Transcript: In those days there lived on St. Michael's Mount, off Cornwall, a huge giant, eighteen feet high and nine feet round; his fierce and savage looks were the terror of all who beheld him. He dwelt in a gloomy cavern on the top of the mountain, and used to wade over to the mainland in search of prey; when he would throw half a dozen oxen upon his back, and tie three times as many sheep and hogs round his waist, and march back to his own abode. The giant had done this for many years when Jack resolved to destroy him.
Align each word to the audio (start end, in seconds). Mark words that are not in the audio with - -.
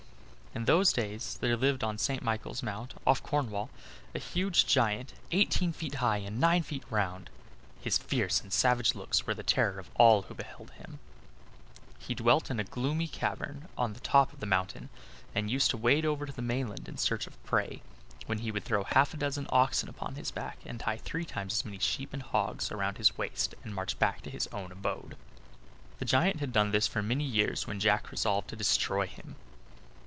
In 0.53 0.65
those 0.65 0.91
days 0.91 1.37
there 1.39 1.55
lived 1.55 1.81
on 1.81 1.97
St. 1.97 2.21
Michael's 2.21 2.61
Mount, 2.61 2.93
off 3.07 3.23
Cornwall, 3.23 3.69
a 4.13 4.19
huge 4.19 4.65
giant, 4.65 5.13
eighteen 5.31 5.71
feet 5.71 5.95
high 5.95 6.17
and 6.17 6.41
nine 6.41 6.61
feet 6.61 6.83
round; 6.89 7.29
his 7.79 7.97
fierce 7.97 8.41
and 8.41 8.51
savage 8.51 8.93
looks 8.93 9.25
were 9.25 9.33
the 9.33 9.43
terror 9.43 9.79
of 9.79 9.89
all 9.95 10.23
who 10.23 10.33
beheld 10.33 10.71
him. 10.71 10.99
He 11.97 12.13
dwelt 12.13 12.51
in 12.51 12.59
a 12.59 12.65
gloomy 12.65 13.07
cavern 13.07 13.69
on 13.77 13.93
the 13.93 14.01
top 14.01 14.33
of 14.33 14.41
the 14.41 14.45
mountain, 14.45 14.89
and 15.33 15.49
used 15.49 15.69
to 15.69 15.77
wade 15.77 16.03
over 16.05 16.25
to 16.25 16.33
the 16.33 16.41
mainland 16.41 16.89
in 16.89 16.97
search 16.97 17.27
of 17.27 17.41
prey; 17.45 17.81
when 18.25 18.39
he 18.39 18.51
would 18.51 18.65
throw 18.65 18.83
half 18.83 19.13
a 19.13 19.17
dozen 19.17 19.47
oxen 19.53 19.87
upon 19.87 20.15
his 20.15 20.31
back, 20.31 20.57
and 20.65 20.81
tie 20.81 20.97
three 20.97 21.23
times 21.25 21.53
as 21.53 21.63
many 21.63 21.79
sheep 21.79 22.11
and 22.11 22.23
hogs 22.23 22.69
round 22.73 22.97
his 22.97 23.17
waist, 23.17 23.55
and 23.63 23.73
march 23.73 23.97
back 23.99 24.19
to 24.23 24.29
his 24.29 24.47
own 24.47 24.73
abode. 24.73 25.15
The 25.99 26.05
giant 26.05 26.41
had 26.41 26.51
done 26.51 26.71
this 26.71 26.87
for 26.87 27.01
many 27.01 27.23
years 27.23 27.67
when 27.67 27.79
Jack 27.79 28.11
resolved 28.11 28.49
to 28.49 28.57
destroy 28.57 29.07
him. 29.07 29.37